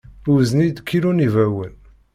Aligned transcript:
Wzen-iyi-d 0.31 0.79
kilu 0.87 1.11
n 1.13 1.23
yibawen. 1.23 1.73